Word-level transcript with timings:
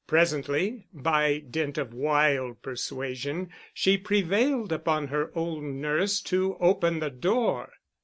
Presently, 0.07 0.87
by 0.91 1.37
dint 1.47 1.77
of 1.77 1.93
wild 1.93 2.63
persuasion, 2.63 3.51
she 3.71 3.99
prevailed 3.99 4.71
upon 4.73 5.09
her 5.09 5.31
old 5.37 5.61
nurse 5.63 6.21
to 6.21 6.57
open 6.59 6.99
the 6.99 7.11
door. 7.11 7.71